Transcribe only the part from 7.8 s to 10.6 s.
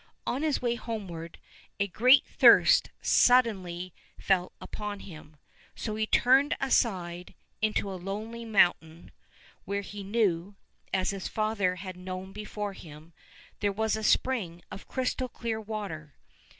a lonely mountain where he knew,